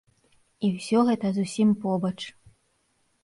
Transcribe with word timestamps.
І 0.67 0.69
ўсё 0.77 1.03
гэта 1.09 1.27
зусім 1.37 1.69
побач. 1.83 2.15